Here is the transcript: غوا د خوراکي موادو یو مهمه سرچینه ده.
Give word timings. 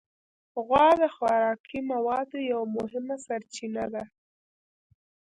غوا 0.65 0.87
د 1.01 1.03
خوراکي 1.15 1.79
موادو 1.91 2.37
یو 2.51 2.61
مهمه 2.75 3.15
سرچینه 3.25 3.85
ده. 3.93 4.03